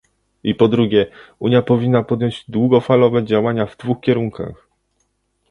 I 0.43 0.55
po 0.55 0.67
drugie, 0.67 1.07
Unia 1.39 1.61
powinna 1.61 2.03
podjąć 2.03 2.45
długofalowe 2.47 3.23
działania 3.23 3.65
w 3.65 3.77
dwóch 3.77 3.99
kierunkach 4.01 4.67